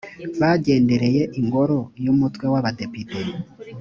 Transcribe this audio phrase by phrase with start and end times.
[0.39, 3.19] bagendereye ingoro y umutwe w abadepite